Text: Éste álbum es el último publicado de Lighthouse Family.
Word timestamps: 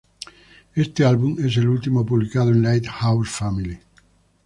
Éste 0.75 1.05
álbum 1.05 1.35
es 1.45 1.57
el 1.57 1.69
último 1.69 2.03
publicado 2.03 2.47
de 2.47 2.55
Lighthouse 2.55 3.29
Family. 3.29 3.77